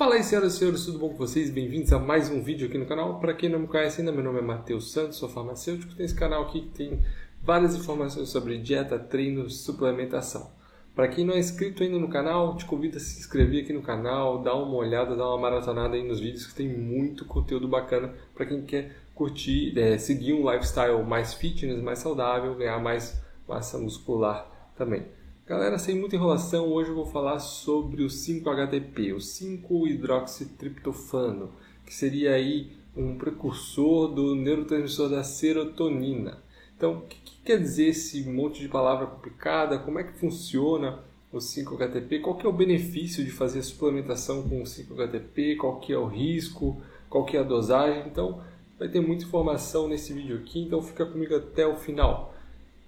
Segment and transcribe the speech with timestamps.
[0.00, 1.50] Fala aí, senhoras e senhores, tudo bom com vocês?
[1.50, 3.20] Bem-vindos a mais um vídeo aqui no canal.
[3.20, 5.94] Para quem não me conhece ainda, meu nome é Matheus Santos, sou farmacêutico.
[5.94, 7.04] Tem esse canal aqui que tem
[7.42, 10.50] várias informações sobre dieta, treino, suplementação.
[10.94, 13.82] Para quem não é inscrito ainda no canal, te convido a se inscrever aqui no
[13.82, 18.14] canal, dar uma olhada, dar uma maratonada aí nos vídeos que tem muito conteúdo bacana
[18.34, 23.76] para quem quer curtir, é, seguir um lifestyle mais fitness, mais saudável, ganhar mais massa
[23.76, 25.19] muscular também.
[25.50, 31.50] Galera, sem muita enrolação, hoje eu vou falar sobre o 5-HTP, o 5-hidroxitriptofano,
[31.84, 36.38] que seria aí um precursor do neurotransmissor da serotonina.
[36.76, 39.76] Então, o que, que quer dizer esse monte de palavra complicada?
[39.76, 41.00] Como é que funciona
[41.32, 42.20] o 5-HTP?
[42.20, 45.56] Qual que é o benefício de fazer a suplementação com o 5-HTP?
[45.56, 46.80] Qual que é o risco?
[47.08, 48.06] Qual que é a dosagem?
[48.06, 48.40] Então,
[48.78, 52.32] vai ter muita informação nesse vídeo aqui, então fica comigo até o final.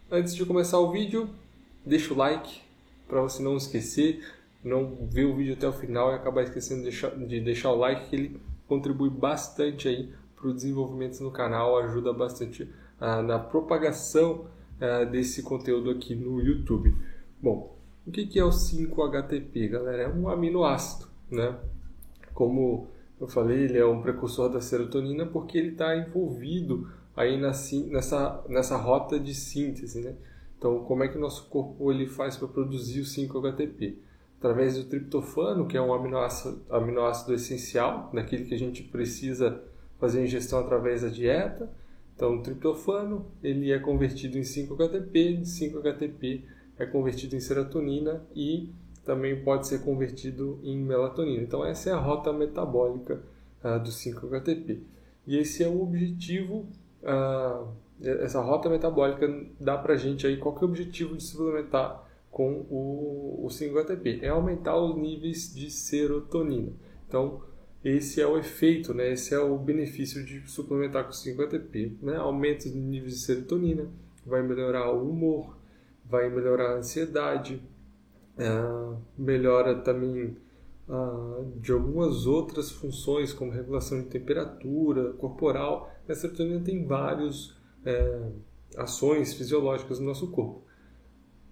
[0.08, 1.29] Antes de começar o vídeo,
[1.84, 2.61] deixa o like
[3.08, 4.25] para você não esquecer,
[4.64, 7.77] não ver o vídeo até o final e acabar esquecendo de deixar, de deixar o
[7.77, 12.69] like, que ele contribui bastante aí para o desenvolvimento no canal, ajuda bastante
[13.00, 14.47] ah, na propagação
[14.80, 16.97] ah, desse conteúdo aqui no YouTube.
[17.41, 20.02] Bom, o que, que é o 5-HTP, galera?
[20.05, 21.56] É um aminoácido, né?
[22.33, 22.89] Como
[23.20, 27.52] eu falei, ele é um precursor da serotonina porque ele está envolvido aí na,
[27.89, 30.14] nessa, nessa rota de síntese, né?
[30.62, 33.98] Então, como é que o nosso corpo ele faz para produzir o 5-HTP?
[34.38, 39.60] Através do triptofano, que é um aminoácido, aminoácido essencial, daquele que a gente precisa
[39.98, 41.68] fazer a ingestão através da dieta.
[42.14, 46.44] Então, o triptofano ele é convertido em 5-HTP, 5-HTP
[46.78, 48.70] é convertido em serotonina e
[49.05, 51.42] também pode ser convertido em melatonina.
[51.42, 53.20] Então, essa é a rota metabólica
[53.64, 54.80] uh, do 5-HTP.
[55.27, 56.68] E esse é o objetivo
[57.02, 57.67] uh,
[58.02, 59.29] essa rota metabólica
[59.61, 63.48] dá para a gente aí qual que é o objetivo de suplementar com o, o
[63.48, 64.20] 5-HTP?
[64.23, 66.73] É aumentar os níveis de serotonina.
[67.07, 67.42] Então,
[67.85, 69.13] esse é o efeito, né?
[69.13, 71.96] esse é o benefício de suplementar com 5-HTP.
[72.02, 72.17] Né?
[72.17, 73.89] Aumenta os níveis de serotonina,
[74.24, 75.57] vai melhorar o humor,
[76.05, 77.63] vai melhorar a ansiedade,
[78.39, 80.36] uh, melhora também
[80.89, 85.92] uh, de algumas outras funções, como regulação de temperatura corporal.
[86.08, 88.23] A serotonina tem vários é,
[88.77, 90.63] ações fisiológicas no nosso corpo.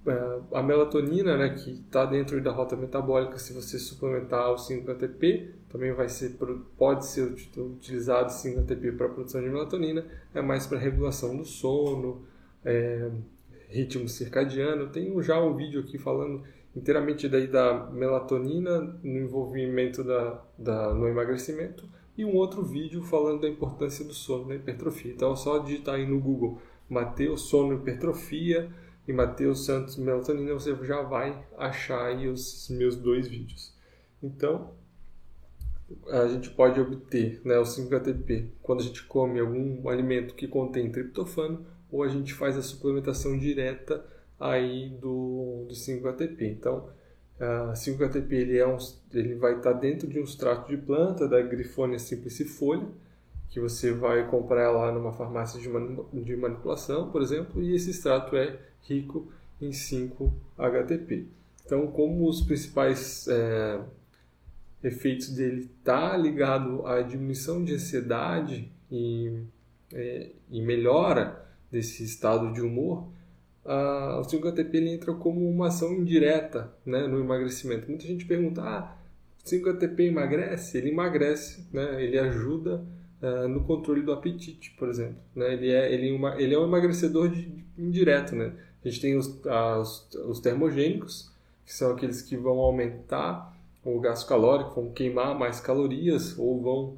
[0.06, 5.54] É, a melatonina, né, que está dentro da rota metabólica, se você suplementar o 5-ATP,
[5.68, 6.36] também vai ser,
[6.76, 10.04] pode ser utilizado 5-ATP para produção de melatonina,
[10.34, 12.24] é mais para regulação do sono,
[12.64, 13.10] é,
[13.68, 14.88] ritmo circadiano.
[14.88, 16.42] Tenho já um vídeo aqui falando
[16.74, 21.84] inteiramente daí da melatonina no envolvimento da, da, no emagrecimento
[22.20, 25.12] e um outro vídeo falando da importância do sono na hipertrofia.
[25.12, 28.70] Então é só digitar aí no Google Mateus Sono Hipertrofia
[29.08, 33.74] e Mateus Santos Melatonina, você já vai achar aí os meus dois vídeos.
[34.22, 34.72] Então,
[36.08, 40.92] a gente pode obter né, o 5-HTP quando a gente come algum alimento que contém
[40.92, 44.04] triptofano ou a gente faz a suplementação direta
[44.38, 46.46] aí do, do 5-HTP.
[46.48, 46.90] Então,
[47.40, 48.76] Uh, 5-HTP ele, é um,
[49.14, 52.86] ele vai estar tá dentro de um extrato de planta da Grifonia simplicifolia,
[53.48, 58.36] que você vai comprar lá numa farmácia de, de manipulação, por exemplo, e esse extrato
[58.36, 61.28] é rico em 5-HTP.
[61.64, 63.80] Então, como os principais é,
[64.82, 69.44] efeitos dele está ligado à diminuição de ansiedade e,
[69.94, 73.08] é, e melhora desse estado de humor,
[73.64, 77.88] o 5-HTP ele entra como uma ação indireta né, no emagrecimento.
[77.88, 78.96] Muita gente pergunta, ah,
[79.44, 80.78] 5-HTP emagrece?
[80.78, 82.84] Ele emagrece, né, ele ajuda
[83.22, 85.18] uh, no controle do apetite, por exemplo.
[85.34, 88.34] Né, ele, é, ele, uma, ele é um emagrecedor de, de, indireto.
[88.34, 88.54] Né?
[88.84, 91.30] A gente tem os, os, os termogênicos,
[91.64, 96.96] que são aqueles que vão aumentar o gasto calórico, vão queimar mais calorias ou vão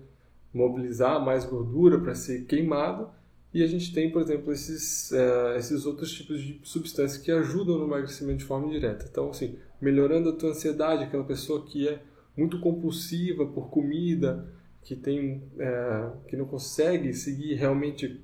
[0.52, 3.08] mobilizar mais gordura para ser queimado
[3.54, 7.78] e a gente tem, por exemplo, esses, uh, esses outros tipos de substâncias que ajudam
[7.78, 9.06] no emagrecimento de forma direta.
[9.10, 12.00] Então, assim, melhorando a tua ansiedade, aquela pessoa que é
[12.37, 14.49] muito compulsiva por comida,
[14.82, 18.20] que tem uh, que não consegue seguir realmente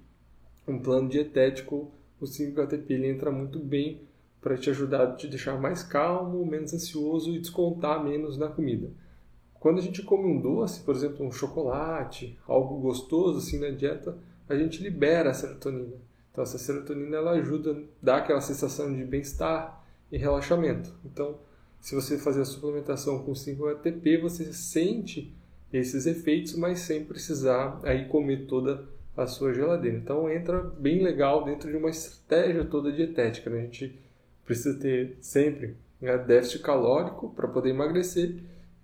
[0.67, 4.03] um plano dietético, o 5-HTP ele entra muito bem
[4.41, 8.91] para te ajudar a te deixar mais calmo, menos ansioso e descontar menos na comida.
[9.61, 14.17] Quando a gente come um doce, por exemplo, um chocolate, algo gostoso assim na dieta,
[14.49, 15.97] a gente libera a serotonina.
[16.31, 20.95] Então, essa serotonina ela ajuda, dá aquela sensação de bem-estar e relaxamento.
[21.05, 21.39] Então,
[21.81, 25.35] se você fazer a suplementação com 5-ATP, você sente
[25.73, 28.85] esses efeitos, mas sem precisar aí comer toda
[29.17, 29.97] a sua geladeira.
[29.97, 33.51] Então, entra bem legal dentro de uma estratégia toda dietética.
[33.51, 33.59] Né?
[33.59, 33.99] A gente
[34.45, 38.37] precisa ter sempre né, déficit calórico para poder emagrecer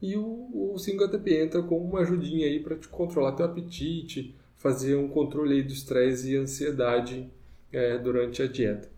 [0.03, 4.35] e o, o 5-HTP entra como uma ajudinha aí para te controlar teu apetite,
[4.65, 7.31] fazer um controle do estresse e ansiedade
[7.71, 8.89] é, durante a dieta.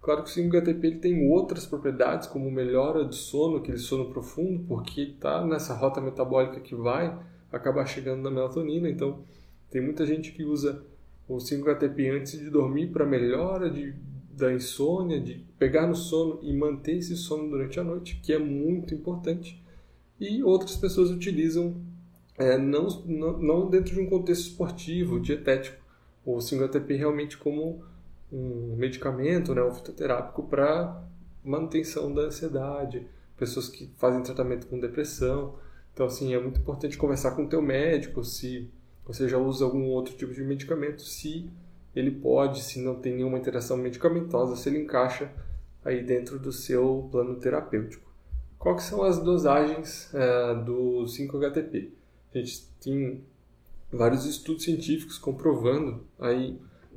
[0.00, 4.62] Claro que o 5-HTP ele tem outras propriedades, como melhora do sono, aquele sono profundo,
[4.68, 7.18] porque está nessa rota metabólica que vai
[7.50, 8.88] acabar chegando na melatonina.
[8.88, 9.18] Então,
[9.68, 10.84] tem muita gente que usa
[11.26, 13.96] o 5-HTP antes de dormir para melhora de,
[14.30, 18.38] da insônia, de pegar no sono e manter esse sono durante a noite, que é
[18.38, 19.60] muito importante.
[20.20, 21.74] E outras pessoas utilizam
[22.38, 25.82] é, não, não, não dentro de um contexto esportivo, dietético,
[26.24, 27.82] o 5-HTP realmente como
[28.32, 31.02] um medicamento, né, um fitoterápico para
[31.44, 33.06] manutenção da ansiedade,
[33.36, 35.54] pessoas que fazem tratamento com depressão.
[35.94, 38.68] Então, assim, é muito importante conversar com o teu médico se
[39.06, 41.48] você já usa algum outro tipo de medicamento, se
[41.94, 45.30] ele pode, se não tem nenhuma interação medicamentosa, se ele encaixa
[45.84, 48.04] aí dentro do seu plano terapêutico.
[48.58, 51.92] Quais são as dosagens é, do 5-HTP?
[52.36, 53.20] A gente tem
[53.92, 56.56] vários estudos científicos comprovando aí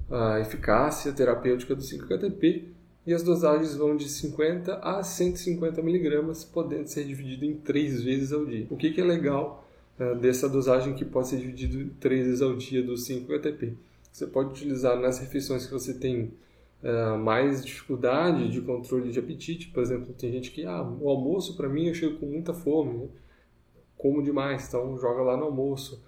[0.10, 2.66] a eficácia terapêutica do 5-HTP
[3.06, 8.34] e as dosagens vão de 50 a 150 miligramas, podendo ser dividido em três vezes
[8.34, 8.68] ao dia.
[8.70, 9.68] O que, que é legal
[10.00, 13.74] uh, dessa dosagem que pode ser dividido três vezes ao dia do 5-HTP?
[14.12, 16.34] Você pode utilizar nas refeições que você tem
[16.84, 19.70] uh, mais dificuldade de controle de apetite.
[19.70, 22.94] Por exemplo, tem gente que, ah, o almoço para mim eu chego com muita fome,
[22.98, 23.08] né?
[24.00, 26.02] Como demais, então joga lá no almoço.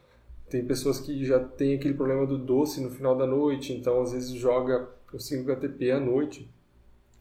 [0.50, 4.14] Tem pessoas que já tem aquele problema do doce no final da noite, então às
[4.14, 6.50] vezes joga o 5-HTP à noite.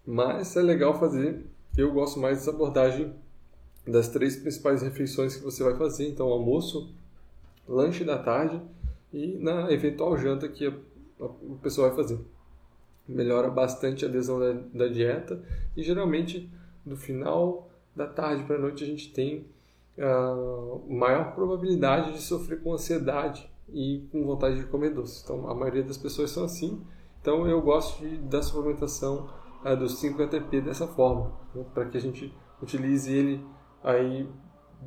[0.07, 1.45] Mas é legal fazer.
[1.77, 3.13] Eu gosto mais dessa abordagem
[3.87, 6.09] das três principais refeições que você vai fazer.
[6.09, 6.95] Então, almoço,
[7.69, 8.63] lanche da tarde
[9.13, 11.29] e na eventual janta que a, a
[11.63, 12.21] pessoa vai fazer.
[13.09, 15.43] Melhora bastante a adesão da, da dieta
[15.77, 16.49] e geralmente
[16.87, 19.47] no final da tarde para a noite a gente tem
[20.01, 25.23] uh, maior probabilidade de sofrer com ansiedade e com vontade de comer doce.
[25.23, 26.83] Então, a maioria das pessoas são assim.
[27.21, 29.29] Então, eu gosto de, da suplementação
[29.65, 33.45] uh, do 5-ATP dessa forma, né, para que a gente utilize ele
[33.85, 34.29] aí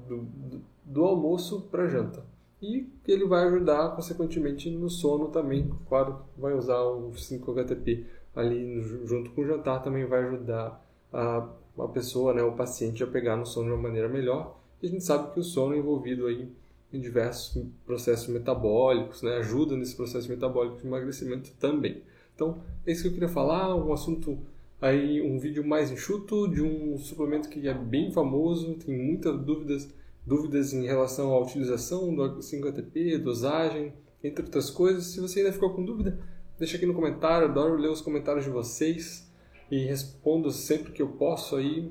[0.07, 2.25] do, do, do almoço para janta.
[2.61, 5.69] E ele vai ajudar, consequentemente, no sono também.
[5.87, 8.05] Claro, vai usar o 5-HTP
[8.35, 10.81] ali junto com o jantar, também vai ajudar
[11.11, 14.87] a, a pessoa, né, o paciente, a pegar no sono de uma maneira melhor e
[14.87, 16.45] a gente sabe que o sono é envolvido aí
[16.91, 19.37] em diversos processos metabólicos, né?
[19.37, 22.03] ajuda nesse processo metabólico de emagrecimento também.
[22.35, 24.37] Então, é isso que eu queria falar, um assunto
[24.81, 29.89] aí, um vídeo mais enxuto de um suplemento que é bem famoso, tem muitas dúvidas,
[30.27, 35.05] dúvidas em relação à utilização do 5-ATP, dosagem, entre outras coisas.
[35.05, 36.19] Se você ainda ficou com dúvida,
[36.59, 39.31] deixa aqui no comentário, adoro ler os comentários de vocês
[39.71, 41.89] e respondo sempre que eu posso aí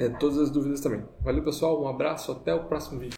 [0.00, 1.04] é, todas as dúvidas também.
[1.20, 1.82] Valeu, pessoal.
[1.82, 2.32] Um abraço.
[2.32, 3.08] Até o próximo vídeo.